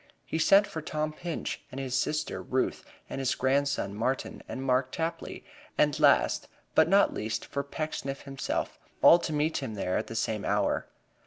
He 0.25 0.39
sent 0.39 0.65
for 0.65 0.81
Tom 0.81 1.13
Pinch 1.13 1.61
and 1.69 1.79
his 1.79 1.93
sister 1.93 2.41
Ruth, 2.41 2.83
for 3.07 3.17
his 3.17 3.35
grandson 3.35 3.93
Martin, 3.93 4.41
and 4.49 4.63
Mark 4.63 4.91
Tapley, 4.91 5.45
and 5.77 5.99
last, 5.99 6.47
but 6.73 6.89
not 6.89 7.13
least, 7.13 7.45
for 7.45 7.61
Pecksniff 7.61 8.21
himself, 8.23 8.79
all 9.03 9.19
to 9.19 9.31
meet 9.31 9.57
him 9.57 9.75
there 9.75 9.99
at 9.99 10.07
the 10.07 10.15
same 10.15 10.43
hour. 10.43 10.87